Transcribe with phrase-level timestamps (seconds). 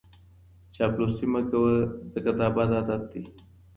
[0.75, 1.73] چاپلوسي مه کوه
[2.13, 3.23] ځکه دا بد عادت دی.